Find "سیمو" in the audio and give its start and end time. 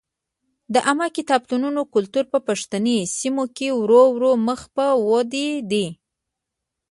3.17-3.43